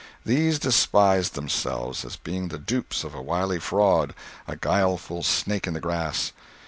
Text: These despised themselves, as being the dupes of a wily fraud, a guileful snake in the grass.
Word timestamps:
These 0.25 0.57
despised 0.57 1.35
themselves, 1.35 2.03
as 2.03 2.15
being 2.15 2.47
the 2.47 2.57
dupes 2.57 3.03
of 3.03 3.13
a 3.13 3.21
wily 3.21 3.59
fraud, 3.59 4.15
a 4.47 4.55
guileful 4.55 5.21
snake 5.21 5.67
in 5.67 5.75
the 5.75 5.79
grass. 5.79 6.31